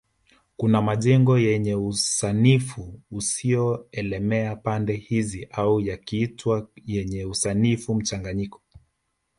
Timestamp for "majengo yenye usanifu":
0.81-2.99